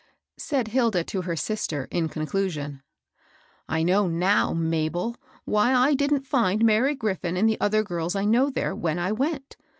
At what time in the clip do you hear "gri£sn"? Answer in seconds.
6.95-7.37